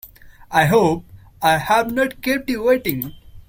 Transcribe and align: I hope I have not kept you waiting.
I 0.49 0.65
hope 0.65 1.05
I 1.43 1.59
have 1.59 1.91
not 1.91 2.23
kept 2.23 2.49
you 2.49 2.63
waiting. 2.63 3.13